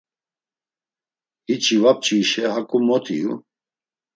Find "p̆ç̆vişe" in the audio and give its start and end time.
1.97-2.43